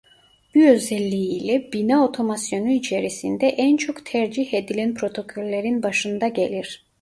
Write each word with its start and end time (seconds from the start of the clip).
Bu 0.55 0.59
özelliği 0.67 1.31
ile 1.31 1.71
bina 1.73 2.05
otomasyonu 2.05 2.69
içerisinde 2.69 3.47
en 3.47 3.77
çok 3.77 4.05
tercih 4.05 4.53
edilen 4.53 4.93
protokollerin 4.93 5.83
başında 5.83 6.27
gelir. 6.27 6.85